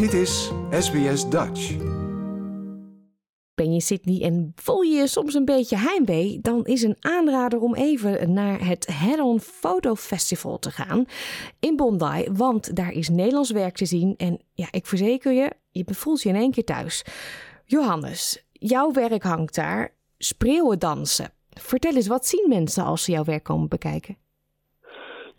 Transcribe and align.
Dit 0.00 0.12
is 0.12 0.50
SBS 0.70 1.28
Dutch. 1.28 1.76
Ben 3.54 3.72
je 3.72 3.80
Sydney 3.80 4.22
en 4.22 4.52
voel 4.54 4.80
je 4.80 5.06
soms 5.06 5.34
een 5.34 5.44
beetje 5.44 5.76
heimwee? 5.76 6.38
Dan 6.40 6.64
is 6.64 6.82
een 6.82 6.96
aanrader 7.00 7.60
om 7.60 7.74
even 7.74 8.32
naar 8.32 8.66
het 8.66 8.86
Head-On 8.92 9.40
Festival 9.96 10.58
te 10.58 10.70
gaan 10.70 11.04
in 11.58 11.76
Bondi. 11.76 12.28
Want 12.32 12.76
daar 12.76 12.92
is 12.92 13.08
Nederlands 13.08 13.50
werk 13.50 13.76
te 13.76 13.84
zien. 13.84 14.14
En 14.16 14.40
ja, 14.54 14.68
ik 14.70 14.86
verzeker 14.86 15.32
je, 15.32 15.52
je 15.70 15.84
bevoelt 15.84 16.22
je 16.22 16.28
in 16.28 16.36
één 16.36 16.50
keer 16.50 16.64
thuis. 16.64 17.04
Johannes, 17.64 18.44
jouw 18.52 18.92
werk 18.92 19.22
hangt 19.22 19.54
daar. 19.54 19.94
Spreeuwen 20.18 20.78
dansen. 20.78 21.32
Vertel 21.50 21.94
eens, 21.94 22.06
wat 22.06 22.26
zien 22.26 22.44
mensen 22.48 22.84
als 22.84 23.04
ze 23.04 23.10
jouw 23.12 23.24
werk 23.24 23.44
komen 23.44 23.68
bekijken? 23.68 24.16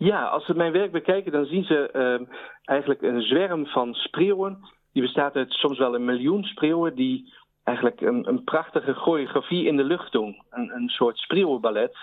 Ja, 0.02 0.24
als 0.24 0.44
ze 0.44 0.54
mijn 0.54 0.72
werk 0.72 0.92
bekijken, 0.92 1.32
dan 1.32 1.44
zien 1.44 1.64
ze 1.64 1.90
uh, 1.92 2.28
eigenlijk 2.64 3.02
een 3.02 3.22
zwerm 3.22 3.66
van 3.66 3.94
spreeuwen. 3.94 4.58
Die 4.92 5.02
bestaat 5.02 5.34
uit 5.34 5.52
soms 5.52 5.78
wel 5.78 5.94
een 5.94 6.04
miljoen 6.04 6.44
spreeuwen 6.44 6.94
die 6.94 7.32
eigenlijk 7.64 8.00
een, 8.00 8.28
een 8.28 8.44
prachtige 8.44 8.94
choreografie 8.94 9.66
in 9.66 9.76
de 9.76 9.84
lucht 9.84 10.12
doen. 10.12 10.42
Een, 10.50 10.70
een 10.74 10.88
soort 10.88 11.18
spreeuwenballet. 11.18 11.96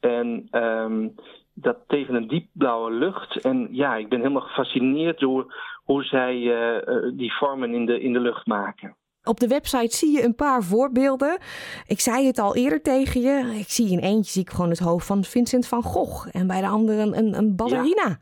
En 0.00 0.48
um, 0.50 1.14
dat 1.54 1.78
tegen 1.86 2.14
een 2.14 2.28
diepblauwe 2.28 2.90
lucht. 2.90 3.40
En 3.40 3.68
ja, 3.70 3.96
ik 3.96 4.08
ben 4.08 4.18
helemaal 4.18 4.42
gefascineerd 4.42 5.18
door 5.18 5.54
hoe 5.84 6.04
zij 6.04 6.36
uh, 6.36 7.10
die 7.12 7.32
vormen 7.32 7.74
in 7.74 7.86
de, 7.86 8.00
in 8.00 8.12
de 8.12 8.20
lucht 8.20 8.46
maken. 8.46 8.96
Op 9.26 9.40
de 9.40 9.48
website 9.48 9.96
zie 9.96 10.12
je 10.12 10.24
een 10.24 10.34
paar 10.34 10.62
voorbeelden. 10.62 11.38
Ik 11.86 12.00
zei 12.00 12.26
het 12.26 12.38
al 12.38 12.56
eerder 12.56 12.82
tegen 12.82 13.20
je. 13.20 13.58
Ik 13.58 13.68
zie 13.68 13.90
in 13.90 13.98
eentje 13.98 14.32
zie 14.32 14.42
ik 14.42 14.50
gewoon 14.50 14.70
het 14.70 14.78
hoofd 14.78 15.06
van 15.06 15.24
Vincent 15.24 15.68
van 15.68 15.82
Gogh. 15.82 16.28
En 16.32 16.46
bij 16.46 16.60
de 16.60 16.66
andere 16.66 17.02
een, 17.02 17.34
een 17.34 17.56
ballerina. 17.56 18.18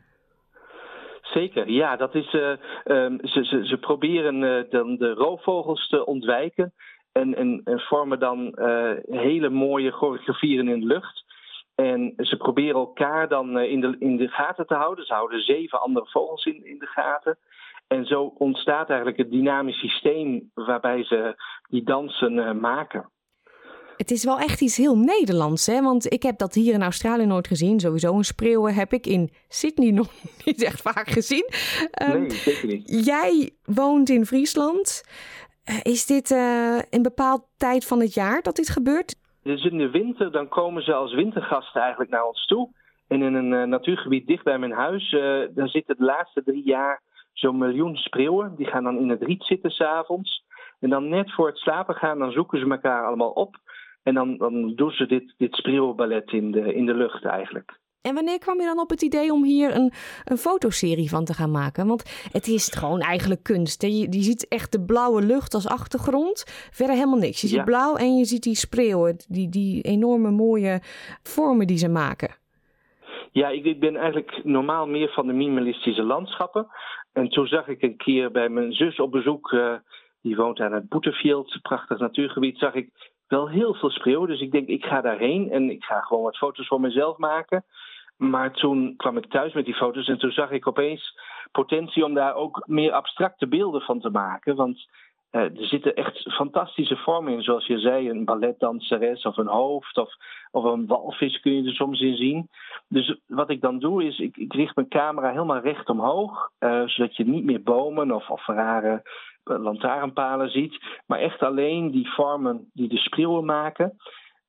Zeker, 1.21 1.69
ja, 1.69 1.95
dat 1.95 2.15
is, 2.15 2.33
uh, 2.33 2.49
um, 2.85 3.19
ze, 3.21 3.45
ze, 3.45 3.65
ze 3.65 3.77
proberen 3.77 4.41
uh, 4.41 4.63
dan 4.69 4.95
de 4.95 5.13
roofvogels 5.13 5.87
te 5.87 6.05
ontwijken 6.05 6.73
en, 7.11 7.35
en, 7.35 7.61
en 7.63 7.79
vormen 7.79 8.19
dan 8.19 8.55
uh, 8.55 8.91
hele 9.05 9.49
mooie 9.49 9.91
choreografieën 9.91 10.67
in 10.67 10.79
de 10.79 10.85
lucht. 10.85 11.23
En 11.75 12.13
ze 12.17 12.37
proberen 12.37 12.75
elkaar 12.75 13.27
dan 13.27 13.59
in 13.59 13.81
de, 13.81 13.95
in 13.99 14.17
de 14.17 14.27
gaten 14.27 14.67
te 14.67 14.73
houden. 14.73 15.05
Ze 15.05 15.13
houden 15.13 15.41
zeven 15.41 15.81
andere 15.81 16.05
vogels 16.09 16.45
in, 16.45 16.65
in 16.65 16.79
de 16.79 16.87
gaten. 16.87 17.37
En 17.87 18.05
zo 18.05 18.33
ontstaat 18.37 18.87
eigenlijk 18.87 19.17
het 19.17 19.31
dynamisch 19.31 19.79
systeem 19.79 20.51
waarbij 20.53 21.03
ze 21.03 21.35
die 21.69 21.83
dansen 21.83 22.59
maken. 22.59 23.09
Het 23.97 24.11
is 24.11 24.23
wel 24.23 24.39
echt 24.39 24.61
iets 24.61 24.77
heel 24.77 24.97
Nederlands, 24.97 25.65
hè? 25.65 25.81
Want 25.81 26.13
ik 26.13 26.23
heb 26.23 26.37
dat 26.37 26.53
hier 26.53 26.73
in 26.73 26.81
Australië 26.81 27.25
nooit 27.25 27.47
gezien. 27.47 27.79
Sowieso 27.79 28.15
een 28.15 28.23
spreeuwen 28.23 28.73
heb 28.73 28.93
ik 28.93 29.05
in 29.05 29.29
Sydney 29.47 29.91
nog 30.01 30.07
niet 30.45 30.63
echt 30.63 30.81
vaak 30.81 31.07
gezien. 31.07 31.49
Um, 32.09 32.19
nee, 32.19 32.29
zeker 32.29 32.67
niet. 32.67 33.05
Jij 33.05 33.51
woont 33.63 34.09
in 34.09 34.25
Friesland. 34.25 35.03
Uh, 35.69 35.79
is 35.83 36.05
dit 36.05 36.31
uh, 36.31 36.79
een 36.89 37.01
bepaald 37.01 37.47
tijd 37.57 37.85
van 37.85 37.99
het 37.99 38.13
jaar 38.13 38.41
dat 38.41 38.55
dit 38.55 38.69
gebeurt? 38.69 39.15
Dus 39.43 39.63
in 39.63 39.77
de 39.77 39.89
winter 39.89 40.31
dan 40.31 40.47
komen 40.47 40.83
ze 40.83 40.93
als 40.93 41.13
wintergasten 41.13 41.81
eigenlijk 41.81 42.11
naar 42.11 42.27
ons 42.27 42.45
toe. 42.45 42.69
En 43.07 43.21
in 43.21 43.33
een 43.33 43.51
uh, 43.51 43.63
natuurgebied 43.63 44.27
dicht 44.27 44.43
bij 44.43 44.57
mijn 44.57 44.71
huis, 44.71 45.11
dan 45.53 45.67
zitten 45.67 45.97
de 45.97 46.03
laatste 46.03 46.43
drie 46.43 46.63
jaar 46.63 47.01
zo'n 47.37 47.57
miljoen 47.57 47.95
spreeuwen. 47.95 48.55
Die 48.55 48.65
gaan 48.65 48.83
dan 48.83 48.99
in 48.99 49.09
het 49.09 49.21
riet 49.21 49.43
zitten 49.43 49.71
s'avonds. 49.71 50.43
En 50.79 50.89
dan 50.89 51.09
net 51.09 51.33
voor 51.33 51.47
het 51.47 51.57
slapen 51.57 51.95
gaan, 51.95 52.19
dan 52.19 52.31
zoeken 52.31 52.59
ze 52.59 52.69
elkaar 52.69 53.05
allemaal 53.05 53.31
op. 53.31 53.55
En 54.03 54.13
dan, 54.13 54.37
dan 54.37 54.75
doen 54.75 54.91
ze 54.91 55.05
dit, 55.05 55.33
dit 55.37 55.55
spreeuwenballet 55.55 56.31
in 56.31 56.51
de, 56.51 56.73
in 56.73 56.85
de 56.85 56.93
lucht 56.93 57.25
eigenlijk. 57.25 57.79
En 58.01 58.13
wanneer 58.13 58.39
kwam 58.39 58.59
je 58.59 58.65
dan 58.65 58.79
op 58.79 58.89
het 58.89 59.01
idee 59.01 59.31
om 59.31 59.43
hier 59.43 59.75
een, 59.75 59.91
een 60.25 60.37
fotoserie 60.37 61.09
van 61.09 61.25
te 61.25 61.33
gaan 61.33 61.51
maken? 61.51 61.87
Want 61.87 62.29
het 62.31 62.47
is 62.47 62.73
gewoon 62.77 62.99
eigenlijk 62.99 63.43
kunst. 63.43 63.81
Hè? 63.81 63.87
Je, 63.87 64.11
je 64.11 64.21
ziet 64.21 64.47
echt 64.47 64.71
de 64.71 64.85
blauwe 64.85 65.21
lucht 65.21 65.53
als 65.53 65.67
achtergrond. 65.67 66.43
Verder 66.71 66.95
helemaal 66.95 67.19
niks. 67.19 67.41
Je 67.41 67.47
ziet 67.47 67.57
ja. 67.57 67.63
blauw 67.63 67.95
en 67.95 68.17
je 68.17 68.25
ziet 68.25 68.43
die 68.43 68.55
spreeuwen. 68.55 69.15
Die, 69.27 69.49
die 69.49 69.81
enorme 69.81 70.31
mooie 70.31 70.79
vormen 71.23 71.67
die 71.67 71.77
ze 71.77 71.89
maken. 71.89 72.35
Ja, 73.31 73.47
ik, 73.49 73.65
ik 73.65 73.79
ben 73.79 73.95
eigenlijk 73.95 74.39
normaal 74.43 74.87
meer 74.87 75.09
van 75.09 75.27
de 75.27 75.33
minimalistische 75.33 76.03
landschappen. 76.03 76.67
En 77.15 77.29
toen 77.29 77.47
zag 77.47 77.67
ik 77.67 77.81
een 77.81 77.97
keer 77.97 78.31
bij 78.31 78.49
mijn 78.49 78.73
zus 78.73 78.99
op 78.99 79.11
bezoek... 79.11 79.51
Uh, 79.51 79.73
die 80.21 80.35
woont 80.35 80.59
aan 80.59 80.73
het 80.73 80.89
Boeterfield, 80.89 81.59
prachtig 81.61 81.99
natuurgebied... 81.99 82.57
zag 82.57 82.73
ik 82.73 82.89
wel 83.27 83.49
heel 83.49 83.73
veel 83.73 83.89
spreeuwen. 83.89 84.27
Dus 84.27 84.41
ik 84.41 84.51
denk, 84.51 84.67
ik 84.67 84.85
ga 84.85 85.01
daarheen 85.01 85.51
en 85.51 85.69
ik 85.69 85.83
ga 85.83 85.99
gewoon 85.99 86.23
wat 86.23 86.37
foto's 86.37 86.67
voor 86.67 86.81
mezelf 86.81 87.17
maken. 87.17 87.65
Maar 88.17 88.51
toen 88.51 88.95
kwam 88.95 89.17
ik 89.17 89.29
thuis 89.29 89.53
met 89.53 89.65
die 89.65 89.75
foto's 89.75 90.07
en 90.07 90.17
toen 90.17 90.31
zag 90.31 90.51
ik 90.51 90.67
opeens 90.67 91.19
potentie 91.51 92.05
om 92.05 92.13
daar 92.13 92.35
ook 92.35 92.63
meer 92.67 92.91
abstracte 92.91 93.47
beelden 93.47 93.81
van 93.81 93.99
te 93.99 94.09
maken. 94.09 94.55
Want 94.55 94.89
er 95.35 95.65
zitten 95.65 95.95
echt 95.95 96.33
fantastische 96.33 96.95
vormen 96.95 97.33
in, 97.33 97.41
zoals 97.41 97.65
je 97.65 97.79
zei, 97.79 98.09
een 98.09 98.25
balletdanseres 98.25 99.23
of 99.23 99.37
een 99.37 99.47
hoofd 99.47 99.97
of, 99.97 100.15
of 100.51 100.63
een 100.63 100.87
walvis 100.87 101.39
kun 101.39 101.55
je 101.55 101.69
er 101.69 101.75
soms 101.75 101.99
in 102.01 102.15
zien. 102.15 102.49
Dus 102.87 103.19
wat 103.27 103.49
ik 103.49 103.61
dan 103.61 103.79
doe 103.79 104.03
is, 104.03 104.19
ik, 104.19 104.37
ik 104.37 104.53
richt 104.53 104.75
mijn 104.75 104.87
camera 104.87 105.31
helemaal 105.31 105.59
recht 105.59 105.89
omhoog, 105.89 106.49
uh, 106.59 106.87
zodat 106.87 107.15
je 107.15 107.25
niet 107.25 107.43
meer 107.43 107.63
bomen 107.63 108.11
of, 108.11 108.29
of 108.29 108.47
rare 108.47 109.01
lantaarnpalen 109.43 110.49
ziet, 110.49 110.79
maar 111.05 111.19
echt 111.19 111.43
alleen 111.43 111.91
die 111.91 112.09
vormen 112.09 112.69
die 112.73 112.89
de 112.89 112.97
spreeuwen 112.97 113.45
maken. 113.45 113.95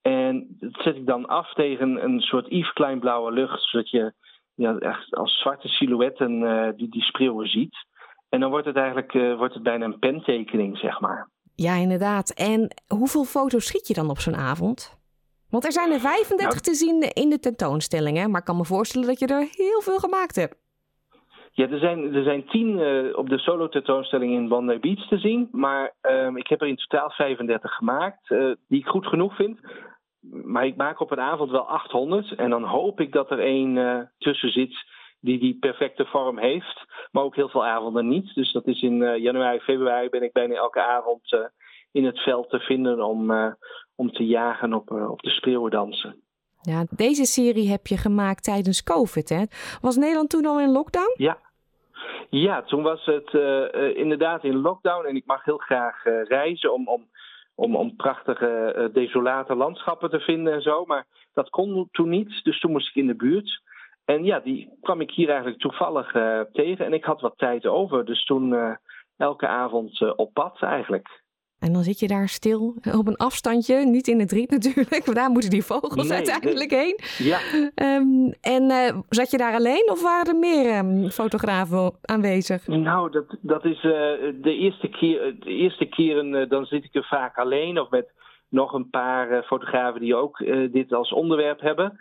En 0.02 0.46
dat 0.58 0.82
zet 0.82 0.96
ik 0.96 1.06
dan 1.06 1.26
af 1.26 1.54
tegen 1.54 2.04
een 2.04 2.20
soort 2.20 2.50
Yves 2.50 2.72
Klein 2.72 3.00
blauwe 3.00 3.32
lucht, 3.32 3.62
zodat 3.62 3.90
je 3.90 4.12
ja, 4.54 4.78
echt 4.78 5.14
als 5.14 5.38
zwarte 5.38 5.68
silhouetten 5.68 6.40
die, 6.76 6.88
die 6.88 7.02
spreeuwen 7.02 7.48
ziet. 7.48 7.76
En 8.28 8.40
dan 8.40 8.50
wordt 8.50 8.66
het 8.66 8.76
eigenlijk 8.76 9.14
uh, 9.14 9.36
wordt 9.36 9.54
het 9.54 9.62
bijna 9.62 9.84
een 9.84 9.98
pentekening, 9.98 10.78
zeg 10.78 11.00
maar. 11.00 11.28
Ja, 11.54 11.74
inderdaad. 11.74 12.30
En 12.30 12.74
hoeveel 12.86 13.24
foto's 13.24 13.66
schiet 13.66 13.86
je 13.86 13.94
dan 13.94 14.10
op 14.10 14.18
zo'n 14.18 14.36
avond? 14.36 14.98
Want 15.50 15.64
er 15.64 15.72
zijn 15.72 15.92
er 15.92 16.00
35 16.00 16.38
nou, 16.38 16.60
te 16.60 16.74
zien 16.74 17.00
in 17.12 17.30
de 17.30 17.38
tentoonstellingen, 17.38 18.30
maar 18.30 18.40
ik 18.40 18.46
kan 18.46 18.56
me 18.56 18.64
voorstellen 18.64 19.08
dat 19.08 19.18
je 19.18 19.26
er 19.26 19.48
heel 19.50 19.80
veel 19.80 19.98
gemaakt 19.98 20.36
hebt. 20.36 20.56
Ja, 21.52 21.68
er 21.68 21.78
zijn, 21.78 22.14
er 22.14 22.22
zijn 22.22 22.46
tien 22.46 22.78
uh, 22.78 23.18
op 23.18 23.28
de 23.28 23.38
solo-tentoonstelling 23.38 24.32
in 24.32 24.48
Bondi 24.48 24.78
Beach 24.78 25.08
te 25.08 25.18
zien. 25.18 25.48
Maar 25.52 25.94
uh, 26.02 26.30
ik 26.34 26.46
heb 26.46 26.60
er 26.60 26.66
in 26.66 26.76
totaal 26.76 27.10
35 27.10 27.72
gemaakt, 27.72 28.30
uh, 28.30 28.54
die 28.68 28.80
ik 28.80 28.86
goed 28.86 29.06
genoeg 29.06 29.36
vind. 29.36 29.60
Maar 30.44 30.66
ik 30.66 30.76
maak 30.76 31.00
op 31.00 31.10
een 31.10 31.20
avond 31.20 31.50
wel 31.50 31.68
800. 31.68 32.34
En 32.34 32.50
dan 32.50 32.64
hoop 32.64 33.00
ik 33.00 33.12
dat 33.12 33.30
er 33.30 33.38
één 33.38 34.10
tussen 34.18 34.50
zit 34.50 34.74
die 35.26 35.38
die 35.38 35.56
perfecte 35.60 36.04
vorm 36.04 36.38
heeft. 36.38 36.84
Maar 37.10 37.22
ook 37.22 37.36
heel 37.36 37.48
veel 37.48 37.66
avonden 37.66 38.08
niet. 38.08 38.34
Dus 38.34 38.52
dat 38.52 38.66
is 38.66 38.82
in 38.82 39.20
januari, 39.20 39.60
februari 39.60 40.08
ben 40.08 40.22
ik 40.22 40.32
bijna 40.32 40.54
elke 40.54 40.80
avond 40.80 41.38
in 41.92 42.04
het 42.04 42.18
veld 42.18 42.50
te 42.50 42.58
vinden 42.58 43.02
om, 43.02 43.32
om 43.94 44.12
te 44.12 44.26
jagen 44.26 44.74
op, 44.74 44.90
op 44.90 45.22
de 45.22 45.30
spreeuwendansen. 45.30 46.16
Ja, 46.60 46.84
deze 46.90 47.24
serie 47.24 47.70
heb 47.70 47.86
je 47.86 47.96
gemaakt 47.96 48.44
tijdens 48.44 48.82
COVID, 48.82 49.28
hè? 49.28 49.42
Was 49.80 49.96
Nederland 49.96 50.30
toen 50.30 50.46
al 50.46 50.60
in 50.60 50.72
lockdown? 50.72 51.14
Ja, 51.16 51.38
ja, 52.30 52.62
toen 52.62 52.82
was 52.82 53.04
het 53.04 53.32
inderdaad 53.96 54.44
in 54.44 54.56
lockdown 54.60 55.06
en 55.06 55.16
ik 55.16 55.26
mag 55.26 55.44
heel 55.44 55.58
graag 55.58 56.02
reizen 56.04 56.72
om, 56.72 56.88
om, 56.88 57.08
om, 57.54 57.76
om 57.76 57.96
prachtige, 57.96 58.90
desolate 58.92 59.54
landschappen 59.54 60.10
te 60.10 60.20
vinden 60.20 60.52
en 60.52 60.62
zo. 60.62 60.84
Maar 60.84 61.06
dat 61.34 61.50
kon 61.50 61.88
toen 61.92 62.08
niet, 62.08 62.40
dus 62.44 62.60
toen 62.60 62.72
moest 62.72 62.88
ik 62.88 62.94
in 62.94 63.06
de 63.06 63.14
buurt. 63.14 63.62
En 64.06 64.24
ja, 64.24 64.40
die 64.40 64.68
kwam 64.80 65.00
ik 65.00 65.10
hier 65.10 65.28
eigenlijk 65.28 65.58
toevallig 65.58 66.10
tegen 66.52 66.84
en 66.84 66.92
ik 66.92 67.04
had 67.04 67.20
wat 67.20 67.38
tijd 67.38 67.66
over. 67.66 68.04
Dus 68.04 68.24
toen 68.24 68.76
elke 69.16 69.46
avond 69.46 70.16
op 70.16 70.32
pad 70.32 70.62
eigenlijk. 70.62 71.24
En 71.58 71.72
dan 71.72 71.82
zit 71.82 72.00
je 72.00 72.06
daar 72.06 72.28
stil 72.28 72.74
op 72.98 73.06
een 73.06 73.16
afstandje, 73.16 73.86
niet 73.86 74.08
in 74.08 74.20
het 74.20 74.32
riet 74.32 74.50
natuurlijk, 74.50 75.04
want 75.04 75.16
daar 75.16 75.30
moeten 75.30 75.50
die 75.50 75.64
vogels 75.64 76.08
nee, 76.08 76.16
uiteindelijk 76.16 76.70
de... 76.70 76.76
heen. 76.76 76.98
Ja. 77.18 77.38
Um, 77.96 78.34
en 78.40 78.64
zat 79.08 79.30
je 79.30 79.36
daar 79.36 79.54
alleen 79.54 79.90
of 79.90 80.02
waren 80.02 80.26
er 80.26 80.38
meer 80.38 80.78
um, 80.78 81.10
fotografen 81.10 81.92
aanwezig? 82.02 82.66
Nou, 82.66 83.10
dat, 83.10 83.36
dat 83.40 83.64
is 83.64 83.80
de 83.80 84.56
eerste 84.58 84.88
keer, 84.88 85.36
de 85.40 85.50
eerste 85.50 85.84
keren 85.84 86.48
dan 86.48 86.66
zit 86.66 86.84
ik 86.84 86.94
er 86.94 87.06
vaak 87.06 87.36
alleen 87.38 87.80
of 87.80 87.90
met 87.90 88.12
nog 88.48 88.72
een 88.72 88.90
paar 88.90 89.42
fotografen 89.42 90.00
die 90.00 90.14
ook 90.14 90.38
dit 90.72 90.92
als 90.92 91.12
onderwerp 91.12 91.60
hebben. 91.60 92.00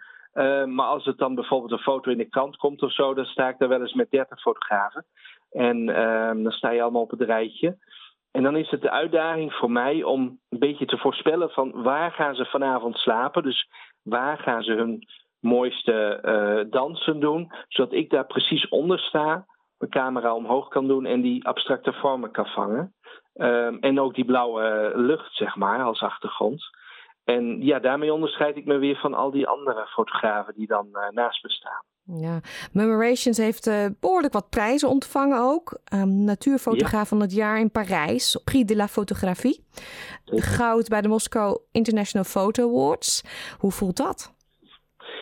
Maar 0.65 0.85
als 0.85 1.05
het 1.05 1.17
dan 1.17 1.35
bijvoorbeeld 1.35 1.71
een 1.71 1.77
foto 1.77 2.11
in 2.11 2.17
de 2.17 2.29
krant 2.29 2.57
komt 2.57 2.81
of 2.81 2.93
zo, 2.93 3.13
dan 3.13 3.25
sta 3.25 3.49
ik 3.49 3.57
daar 3.57 3.69
wel 3.69 3.81
eens 3.81 3.93
met 3.93 4.11
30 4.11 4.41
fotografen. 4.41 5.05
En 5.51 5.89
ehm, 5.89 6.43
dan 6.43 6.51
sta 6.51 6.69
je 6.69 6.81
allemaal 6.81 7.01
op 7.01 7.11
het 7.11 7.21
rijtje. 7.21 7.77
En 8.31 8.43
dan 8.43 8.55
is 8.55 8.69
het 8.69 8.81
de 8.81 8.91
uitdaging 8.91 9.53
voor 9.53 9.71
mij 9.71 10.03
om 10.03 10.39
een 10.49 10.59
beetje 10.59 10.85
te 10.85 10.97
voorspellen 10.97 11.49
van 11.49 11.83
waar 11.83 12.11
gaan 12.11 12.35
ze 12.35 12.45
vanavond 12.45 12.97
slapen. 12.97 13.43
Dus 13.43 13.69
waar 14.03 14.37
gaan 14.37 14.63
ze 14.63 14.71
hun 14.71 15.07
mooiste 15.39 16.19
uh, 16.25 16.71
dansen 16.71 17.19
doen. 17.19 17.51
Zodat 17.67 17.93
ik 17.93 18.09
daar 18.09 18.25
precies 18.25 18.69
onder 18.69 18.99
sta, 18.99 19.45
mijn 19.77 19.91
camera 19.91 20.33
omhoog 20.33 20.67
kan 20.67 20.87
doen 20.87 21.05
en 21.05 21.21
die 21.21 21.47
abstracte 21.47 21.93
vormen 21.93 22.31
kan 22.31 22.45
vangen. 22.45 22.93
Um, 23.35 23.79
en 23.79 23.99
ook 23.99 24.15
die 24.15 24.25
blauwe 24.25 24.91
lucht, 24.95 25.35
zeg 25.35 25.55
maar, 25.55 25.83
als 25.83 26.01
achtergrond. 26.01 26.63
En 27.25 27.62
ja, 27.62 27.80
daarmee 27.80 28.13
onderscheid 28.13 28.57
ik 28.57 28.66
me 28.66 28.77
weer 28.77 28.95
van 28.95 29.13
al 29.13 29.31
die 29.31 29.48
andere 29.48 29.88
fotografen 29.88 30.54
die 30.54 30.68
dan 30.68 30.88
uh, 30.92 31.10
naast 31.10 31.44
me 31.44 31.50
staan. 31.50 31.83
Ja, 32.22 32.39
Mumerations 32.74 33.38
heeft 33.38 33.68
uh, 33.68 33.86
behoorlijk 34.00 34.33
wat 34.33 34.50
prijzen 34.50 34.89
ontvangen 34.89 35.39
ook. 35.39 35.80
Um, 35.94 36.24
natuurfotograaf 36.24 37.07
van 37.07 37.22
het 37.22 37.33
jaar 37.33 37.60
in 37.60 37.72
Parijs, 37.72 38.42
Prix 38.44 38.66
de 38.66 38.75
la 38.75 38.88
Photographie. 38.88 39.66
Goud 40.25 40.89
bij 40.89 41.01
de 41.01 41.07
Moscow 41.07 41.57
International 41.72 42.25
Photo 42.25 42.69
Awards. 42.69 43.24
Hoe 43.60 43.71
voelt 43.71 43.98
dat? 43.98 44.33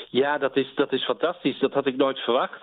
Ja, 0.10 0.38
dat 0.38 0.56
is, 0.56 0.76
dat 0.76 0.92
is 0.92 1.06
fantastisch. 1.06 1.60
Dat 1.60 1.74
had 1.74 1.86
ik 1.86 1.96
nooit 1.96 2.20
verwacht. 2.20 2.62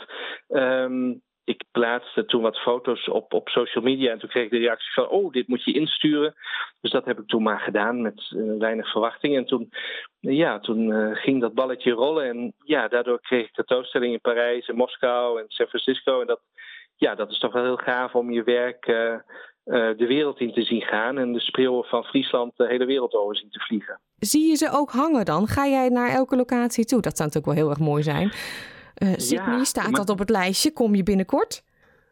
Um, 0.49 1.23
ik 1.51 1.65
plaatste 1.71 2.25
toen 2.25 2.43
wat 2.43 2.59
foto's 2.59 3.09
op, 3.09 3.33
op 3.33 3.49
social 3.49 3.85
media 3.85 4.13
en 4.13 4.19
toen 4.19 4.29
kreeg 4.29 4.45
ik 4.45 4.51
de 4.51 4.59
reactie 4.59 4.93
van: 4.93 5.09
Oh, 5.09 5.33
dit 5.33 5.49
moet 5.49 5.65
je 5.65 5.73
insturen. 5.73 6.35
Dus 6.81 6.91
dat 6.91 7.05
heb 7.05 7.19
ik 7.19 7.27
toen 7.27 7.43
maar 7.43 7.61
gedaan 7.61 8.03
met 8.03 8.31
uh, 8.31 8.59
weinig 8.59 8.91
verwachting. 8.91 9.37
En 9.37 9.45
toen, 9.45 9.71
ja, 10.21 10.59
toen 10.59 10.89
uh, 10.89 11.17
ging 11.17 11.41
dat 11.41 11.55
balletje 11.55 11.91
rollen. 11.91 12.29
En 12.29 12.53
ja, 12.65 12.89
daardoor 12.89 13.21
kreeg 13.21 13.47
ik 13.47 13.53
tentoonstellingen 13.53 14.15
in 14.15 14.21
Parijs 14.21 14.69
en 14.69 14.77
Moskou 14.77 15.41
en 15.41 15.45
San 15.49 15.67
Francisco. 15.67 16.21
En 16.21 16.27
dat, 16.27 16.41
ja, 16.97 17.15
dat 17.15 17.31
is 17.31 17.39
toch 17.39 17.53
wel 17.53 17.65
heel 17.65 17.77
gaaf 17.77 18.15
om 18.15 18.31
je 18.31 18.43
werk 18.43 18.87
uh, 18.87 19.17
de 19.97 20.07
wereld 20.07 20.41
in 20.41 20.53
te 20.53 20.63
zien 20.63 20.83
gaan. 20.83 21.19
En 21.19 21.33
de 21.33 21.41
spreeuwen 21.41 21.85
van 21.85 22.05
Friesland 22.05 22.53
de 22.57 22.67
hele 22.67 22.85
wereld 22.85 23.15
over 23.15 23.37
zien 23.37 23.51
te 23.51 23.61
vliegen. 23.61 24.01
Zie 24.19 24.49
je 24.49 24.57
ze 24.57 24.71
ook 24.73 24.91
hangen 24.91 25.25
dan? 25.25 25.47
Ga 25.47 25.67
jij 25.67 25.89
naar 25.89 26.11
elke 26.11 26.37
locatie 26.37 26.85
toe? 26.85 27.01
Dat 27.01 27.17
zou 27.17 27.29
natuurlijk 27.29 27.55
wel 27.55 27.65
heel 27.65 27.75
erg 27.75 27.89
mooi 27.89 28.03
zijn. 28.03 28.33
Uh, 29.03 29.13
Sydney, 29.17 29.57
ja, 29.57 29.65
staat 29.65 29.97
dat 29.97 30.09
op 30.09 30.19
het 30.19 30.31
lijstje? 30.31 30.73
Kom 30.73 30.95
je 30.95 31.03
binnenkort? 31.03 31.63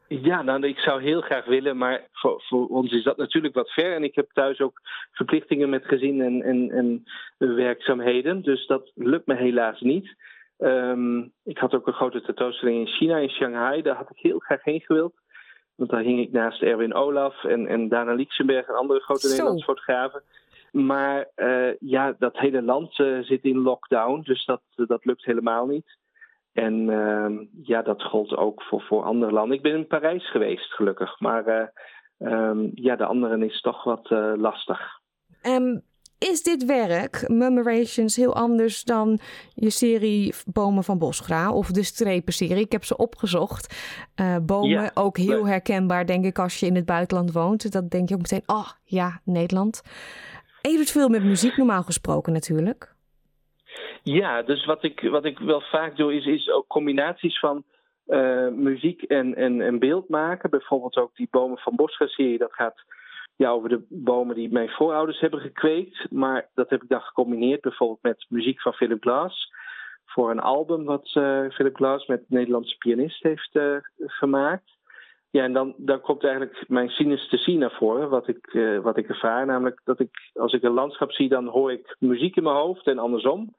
Ja, 0.09 0.43
nou, 0.43 0.67
ik 0.67 0.79
zou 0.79 1.03
heel 1.03 1.21
graag 1.21 1.45
willen, 1.45 1.77
maar 1.77 2.09
voor, 2.13 2.43
voor, 2.43 2.67
ons 2.67 2.93
is 2.93 3.03
dat 3.03 3.17
natuurlijk 3.17 3.55
wat 3.55 3.71
ver. 3.71 3.95
En 3.95 4.05
ik 4.05 4.15
heb 4.15 4.31
thuis 4.33 4.61
ook 4.61 4.81
verplichtingen 5.13 5.69
met 5.69 5.85
gezin 5.85 6.21
en, 6.21 6.43
en, 6.43 6.71
en 6.71 7.05
werkzaamheden. 7.37 8.43
Dus 8.43 8.67
dat 8.67 8.91
lukt 8.95 9.27
me 9.27 9.37
helaas 9.37 9.81
niet. 9.81 10.17
Um, 10.59 11.33
ik 11.45 11.59
had 11.59 11.75
ook 11.75 11.87
een 11.87 11.93
grote 11.93 12.23
tentoonstelling 12.23 12.79
in 12.79 12.95
China, 12.95 13.17
in 13.17 13.31
Shanghai. 13.31 13.83
Daar 13.83 13.97
had 13.97 14.11
ik 14.11 14.19
heel 14.19 14.39
graag 14.39 14.65
heen 14.65 14.81
gewild. 14.81 15.15
Want 15.75 15.91
daar 15.91 16.03
hing 16.03 16.21
ik 16.21 16.33
naast 16.33 16.63
Erwin 16.63 16.95
Olaf 16.95 17.45
en, 17.45 17.67
en 17.67 17.89
Dana 17.89 18.13
Lieksenberg 18.13 18.67
en 18.67 18.75
andere 18.75 19.01
grote 19.01 19.21
Zo. 19.21 19.29
Nederlandse 19.29 19.65
fotografen. 19.65 20.23
Maar 20.71 21.29
uh, 21.37 21.71
ja, 21.81 22.15
dat 22.19 22.39
hele 22.39 22.63
land 22.63 22.99
uh, 22.99 23.23
zit 23.23 23.45
in 23.45 23.59
lockdown, 23.59 24.21
dus 24.21 24.45
dat, 24.45 24.63
dat 24.75 25.05
lukt 25.05 25.25
helemaal 25.25 25.67
niet. 25.67 25.97
En 26.59 26.89
uh, 26.89 27.47
ja, 27.63 27.83
dat 27.83 28.03
gold 28.03 28.37
ook 28.37 28.63
voor, 28.63 28.81
voor 28.81 29.03
andere 29.03 29.33
landen. 29.33 29.57
Ik 29.57 29.63
ben 29.63 29.75
in 29.75 29.87
Parijs 29.87 30.31
geweest, 30.31 30.73
gelukkig. 30.73 31.21
Maar 31.21 31.73
uh, 32.19 32.53
ja, 32.75 32.97
de 32.97 33.05
anderen 33.05 33.43
is 33.43 33.61
toch 33.61 33.85
wat 33.85 34.11
uh, 34.11 34.33
lastig. 34.37 34.81
Um, 35.43 35.83
is 36.19 36.43
dit 36.43 36.65
werk, 36.65 37.29
Mumerations, 37.29 38.17
heel 38.17 38.35
anders 38.35 38.85
dan 38.85 39.19
je 39.55 39.71
serie 39.71 40.35
Bomen 40.47 40.85
van 40.85 40.99
Bosgra 40.99 41.53
of 41.53 41.71
de 41.71 41.83
strepenserie? 41.83 42.65
Ik 42.65 42.73
heb 42.73 42.85
ze 42.85 42.97
opgezocht. 42.97 43.77
Uh, 44.21 44.37
bomen, 44.43 44.69
ja, 44.69 44.91
ook 44.95 45.17
heel 45.17 45.47
herkenbaar, 45.47 46.07
denk 46.07 46.25
ik, 46.25 46.39
als 46.39 46.61
je 46.61 46.67
in 46.67 46.75
het 46.75 46.87
buitenland 46.87 47.33
woont. 47.33 47.73
Dat 47.73 47.91
denk 47.91 48.09
je 48.09 48.15
ook 48.15 48.21
meteen, 48.21 48.43
oh 48.47 48.69
ja, 48.85 49.21
Nederland. 49.25 49.83
En 50.63 50.71
je 50.71 50.77
doet 50.77 50.91
veel 50.91 51.09
met 51.09 51.25
muziek, 51.25 51.57
normaal 51.57 51.83
gesproken 51.83 52.33
natuurlijk. 52.33 52.97
Ja, 54.03 54.43
dus 54.43 54.65
wat 54.65 54.85
ik, 54.85 55.01
wat 55.01 55.25
ik 55.25 55.39
wel 55.39 55.61
vaak 55.61 55.97
doe, 55.97 56.15
is, 56.15 56.27
is 56.27 56.51
ook 56.51 56.67
combinaties 56.67 57.39
van 57.39 57.65
uh, 58.07 58.49
muziek 58.49 59.03
en, 59.03 59.35
en, 59.35 59.79
beeld 59.79 60.09
maken. 60.09 60.51
Bijvoorbeeld 60.51 60.97
ook 60.97 61.17
die 61.17 61.29
Bomen 61.31 61.59
van 61.59 61.77
Bosga-serie, 61.77 62.39
dat 62.39 62.53
gaat 62.53 62.85
ja, 63.37 63.51
over 63.51 63.69
de 63.69 63.87
bomen 63.89 64.35
die 64.35 64.53
mijn 64.53 64.69
voorouders 64.69 65.21
hebben 65.21 65.41
gekweekt. 65.41 66.11
Maar 66.11 66.49
dat 66.55 66.71
heb 66.71 66.83
ik 66.83 66.89
dan 66.89 67.01
gecombineerd 67.01 67.61
bijvoorbeeld 67.61 68.03
met 68.03 68.27
muziek 68.29 68.61
van 68.61 68.73
Philip 68.73 69.03
Glass. 69.03 69.53
Voor 70.05 70.31
een 70.31 70.41
album 70.41 70.85
wat 70.85 71.15
uh, 71.15 71.51
Philip 71.51 71.77
Glass 71.77 72.07
met 72.07 72.19
een 72.19 72.27
Nederlandse 72.29 72.77
pianist 72.77 73.23
heeft 73.23 73.55
uh, 73.55 73.77
gemaakt. 73.99 74.78
Ja, 75.39 75.45
en 75.45 75.53
dan, 75.79 76.01
komt 76.01 76.25
eigenlijk 76.25 76.65
mijn 76.69 76.89
synesthesie 76.89 77.59
naar 77.59 77.77
voren, 77.79 78.09
wat 78.09 78.29
ik, 78.29 78.53
uh, 78.53 78.81
wat 78.81 78.97
ik 78.97 79.09
ervaar. 79.09 79.47
Namelijk 79.47 79.81
dat 79.85 80.01
ik, 80.01 80.31
als 80.35 80.53
ik 80.53 80.63
een 80.63 80.73
landschap 80.73 81.13
zie, 81.13 81.29
dan 81.29 81.47
hoor 81.47 81.73
ik 81.73 81.97
muziek 81.99 82.37
in 82.37 82.43
mijn 82.43 82.57
hoofd 82.57 82.87
en 82.87 82.99
andersom. 82.99 83.55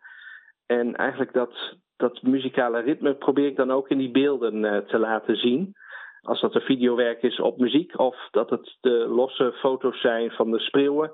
En 0.66 0.96
eigenlijk 0.96 1.34
dat, 1.34 1.76
dat 1.98 2.22
muzikale 2.22 2.80
ritme 2.80 3.14
probeer 3.16 3.46
ik 3.46 3.56
dan 3.56 3.72
ook 3.72 3.90
in 3.90 3.98
die 3.98 4.12
beelden 4.12 4.64
uh, 4.64 4.78
te 4.78 4.98
laten 4.98 5.36
zien. 5.36 5.74
Als 6.22 6.42
dat 6.42 6.56
een 6.56 6.62
videowerk 6.62 7.22
is 7.24 7.40
op 7.40 7.58
muziek 7.58 8.00
of 8.00 8.28
dat 8.32 8.50
het 8.50 8.78
de 8.82 9.08
losse 9.08 9.54
foto's 9.54 10.02
zijn 10.02 10.32
van 10.32 10.52
de 10.52 10.60
spreeuwen. 10.60 11.12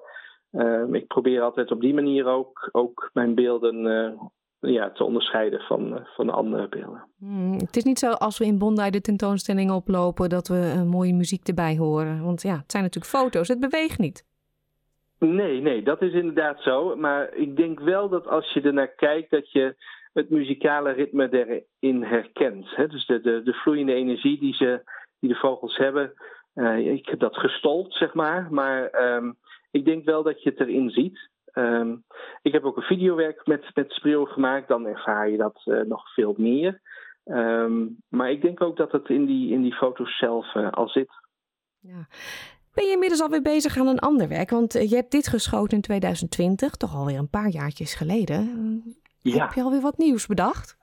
Uh, 0.52 0.94
ik 0.94 1.08
probeer 1.08 1.42
altijd 1.42 1.72
op 1.72 1.82
die 1.82 1.94
manier 1.94 2.26
ook, 2.26 2.70
ook 2.72 3.10
mijn 3.14 3.36
beelden 3.36 3.86
uh, 3.86 4.22
ja, 4.68 4.92
te 4.92 5.04
onderscheiden 5.04 5.60
van, 5.60 6.08
van 6.16 6.26
de 6.26 6.32
andere 6.32 6.68
beelden. 6.70 7.04
Hmm, 7.18 7.54
het 7.54 7.76
is 7.76 7.84
niet 7.84 8.00
zo 8.00 8.12
als 8.12 8.38
we 8.38 8.46
in 8.46 8.58
Bondi 8.58 8.90
de 8.90 9.02
tentoonstelling 9.02 9.72
oplopen 9.72 10.30
dat 10.30 10.48
we 10.48 10.84
mooie 10.88 11.14
muziek 11.14 11.48
erbij 11.48 11.78
horen. 11.78 12.24
Want 12.24 12.42
ja, 12.42 12.58
het 12.58 12.72
zijn 12.72 12.84
natuurlijk 12.84 13.14
foto's, 13.14 13.48
het 13.48 13.60
beweegt 13.60 14.00
niet. 14.00 14.26
Nee, 15.20 15.62
nee, 15.62 15.84
dat 15.84 16.02
is 16.02 16.14
inderdaad 16.14 16.62
zo. 16.62 16.96
Maar 16.96 17.34
ik 17.34 17.56
denk 17.56 17.80
wel 17.80 18.10
dat 18.10 18.28
als 18.28 18.54
je 18.54 18.62
ernaar 18.62 18.96
kijkt, 18.96 19.32
dat 19.32 19.52
je 19.52 19.76
het 20.14 20.30
muzikale 20.30 20.92
ritme 20.92 21.30
erin 21.80 22.04
herkent. 22.04 22.76
Hè? 22.76 22.88
Dus 22.88 23.06
de, 23.06 23.22
de, 23.22 23.42
de 23.44 23.54
vloeiende 23.54 23.94
energie 23.94 24.40
die, 24.40 24.54
ze, 24.54 24.82
die 25.20 25.30
de 25.30 25.36
vogels 25.36 25.78
hebben. 25.78 26.14
Uh, 26.56 26.94
ik 26.94 27.06
heb 27.06 27.20
dat 27.20 27.38
gestold, 27.38 27.94
zeg 27.94 28.14
maar. 28.14 28.48
Maar 28.52 29.14
um, 29.16 29.36
ik 29.72 29.86
denk 29.86 30.06
wel 30.06 30.24
dat 30.24 30.44
je 30.44 30.50
het 30.50 30.60
erin 30.60 30.90
ziet. 30.90 31.30
Um, 31.58 32.04
ik 32.42 32.52
heb 32.52 32.64
ook 32.64 32.78
een 32.78 32.84
videowerk 32.84 33.46
met, 33.46 33.66
met 33.74 33.92
spreeuw 33.92 34.26
gemaakt. 34.26 34.68
Dan 34.68 34.86
ervaar 34.86 35.30
je 35.30 35.38
dat 35.38 35.62
uh, 35.66 35.82
nog 35.82 36.14
veel 36.14 36.34
meer. 36.38 36.82
Um, 37.26 37.98
maar 38.10 38.32
ik 38.32 38.42
denk 38.42 38.62
ook 38.62 38.78
dat 38.78 38.92
het 38.92 39.10
in 39.10 39.26
die, 39.26 39.52
in 39.52 39.62
die 39.62 39.74
foto's 39.74 40.18
zelf 40.18 40.56
uh, 40.56 40.72
al 40.72 40.88
zit. 40.88 41.10
Ja. 41.80 42.08
Ben 42.74 42.86
je 42.86 42.92
inmiddels 42.92 43.22
alweer 43.22 43.42
bezig 43.42 43.78
aan 43.78 43.88
een 43.88 44.00
ander 44.00 44.28
werk? 44.28 44.50
Want 44.50 44.76
eh, 44.76 44.90
je 44.90 44.96
hebt 44.96 45.12
dit 45.12 45.28
geschoten 45.28 45.76
in 45.76 45.82
2020, 45.82 46.76
toch 46.76 46.96
alweer 46.96 47.18
een 47.18 47.30
paar 47.30 47.50
jaartjes 47.50 47.96
geleden. 47.96 48.44
Ja. 49.22 49.46
Heb 49.46 49.54
je 49.54 49.62
alweer 49.62 49.82
wat 49.82 49.98
nieuws 49.98 50.28
bedacht? 50.28 50.78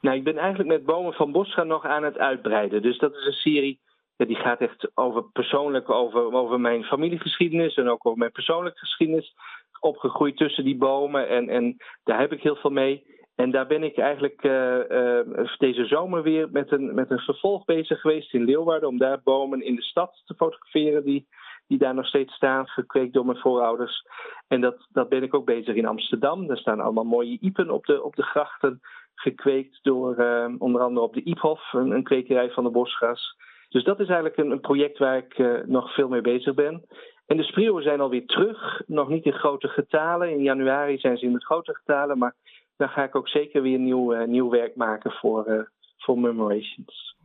Nou, 0.00 0.16
ik 0.16 0.24
ben 0.24 0.38
eigenlijk 0.38 0.68
met 0.68 0.84
Bomen 0.84 1.12
van 1.12 1.32
Bosga 1.32 1.62
nog 1.62 1.84
aan 1.84 2.02
het 2.02 2.18
uitbreiden. 2.18 2.82
Dus 2.82 2.98
dat 2.98 3.14
is 3.14 3.26
een 3.26 3.32
serie 3.32 3.80
ja, 4.16 4.24
die 4.24 4.36
gaat 4.36 4.60
echt 4.60 4.90
over 4.94 5.24
persoonlijk, 5.24 5.90
over, 5.90 6.32
over 6.32 6.60
mijn 6.60 6.84
familiegeschiedenis 6.84 7.74
en 7.74 7.88
ook 7.88 8.06
over 8.06 8.18
mijn 8.18 8.32
persoonlijke 8.32 8.78
geschiedenis. 8.78 9.34
Opgegroeid 9.82 10.36
tussen 10.36 10.64
die 10.64 10.76
bomen 10.76 11.28
en, 11.28 11.48
en 11.48 11.76
daar 12.04 12.20
heb 12.20 12.32
ik 12.32 12.42
heel 12.42 12.56
veel 12.56 12.70
mee. 12.70 13.10
En 13.34 13.50
daar 13.50 13.66
ben 13.66 13.82
ik 13.82 13.98
eigenlijk 13.98 14.44
uh, 14.44 14.78
uh, 14.88 15.56
deze 15.58 15.86
zomer 15.86 16.22
weer 16.22 16.48
met 16.50 16.72
een, 16.72 16.94
met 16.94 17.10
een 17.10 17.18
vervolg 17.18 17.64
bezig 17.64 18.00
geweest 18.00 18.34
in 18.34 18.44
Leeuwarden. 18.44 18.88
Om 18.88 18.98
daar 18.98 19.20
bomen 19.24 19.62
in 19.62 19.76
de 19.76 19.82
stad 19.82 20.22
te 20.24 20.34
fotograferen 20.34 21.04
die, 21.04 21.26
die 21.66 21.78
daar 21.78 21.94
nog 21.94 22.06
steeds 22.06 22.34
staan, 22.34 22.66
gekweekt 22.66 23.12
door 23.12 23.26
mijn 23.26 23.38
voorouders. 23.38 24.06
En 24.48 24.60
dat, 24.60 24.86
dat 24.92 25.08
ben 25.08 25.22
ik 25.22 25.34
ook 25.34 25.44
bezig 25.44 25.74
in 25.74 25.86
Amsterdam. 25.86 26.46
Daar 26.46 26.56
staan 26.56 26.80
allemaal 26.80 27.04
mooie 27.04 27.38
iepen 27.40 27.70
op 27.70 27.84
de, 27.86 28.02
op 28.02 28.16
de 28.16 28.22
grachten, 28.22 28.80
gekweekt 29.14 29.78
door 29.82 30.18
uh, 30.18 30.54
onder 30.58 30.80
andere 30.80 31.06
op 31.06 31.14
de 31.14 31.22
Iephof, 31.22 31.72
een, 31.72 31.90
een 31.90 32.04
kwekerij 32.04 32.50
van 32.50 32.64
de 32.64 32.70
bosgas. 32.70 33.36
Dus 33.68 33.84
dat 33.84 34.00
is 34.00 34.06
eigenlijk 34.06 34.36
een, 34.36 34.50
een 34.50 34.60
project 34.60 34.98
waar 34.98 35.16
ik 35.16 35.64
nog 35.66 35.94
veel 35.94 36.08
mee 36.08 36.20
bezig 36.20 36.54
ben. 36.54 36.84
En 37.26 37.36
de 37.36 37.42
spreeuwen 37.42 37.82
zijn 37.82 38.00
alweer 38.00 38.26
terug, 38.26 38.82
nog 38.86 39.08
niet 39.08 39.24
in 39.24 39.32
grote 39.32 39.68
getalen. 39.68 40.30
In 40.30 40.42
januari 40.42 40.98
zijn 40.98 41.16
ze 41.18 41.26
in 41.26 41.32
de 41.32 41.44
grote 41.44 41.74
getalen, 41.74 42.18
maar 42.18 42.34
dan 42.76 42.88
ga 42.88 43.04
ik 43.04 43.16
ook 43.16 43.28
zeker 43.28 43.62
weer 43.62 43.78
nieuw, 43.78 44.14
uh, 44.14 44.26
nieuw 44.26 44.50
werk 44.50 44.76
maken 44.76 45.10
voor, 45.10 45.48
uh, 45.48 45.60
voor 45.98 46.18
Murmurations. 46.18 47.16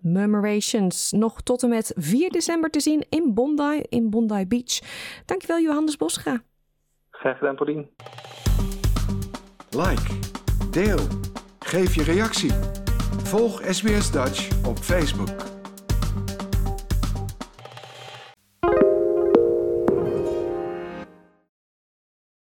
Murmurations, 0.00 1.12
nog 1.12 1.40
tot 1.40 1.62
en 1.62 1.68
met 1.68 1.92
4 1.96 2.30
december 2.30 2.70
te 2.70 2.80
zien 2.80 3.06
in 3.08 3.34
Bondi, 3.34 3.82
in 3.88 4.10
Bondi 4.10 4.46
Beach. 4.46 4.80
Dankjewel 5.26 5.60
Johannes 5.60 5.96
Bosga. 5.96 6.42
Graag 7.10 7.38
gedaan, 7.38 7.56
Paulien. 7.56 7.90
Like, 9.70 10.18
deel, 10.70 10.98
geef 11.58 11.94
je 11.94 12.02
reactie. 12.02 12.52
Volg 13.24 13.62
SBS 13.62 14.10
Dutch 14.10 14.66
op 14.66 14.76
Facebook. 14.76 15.53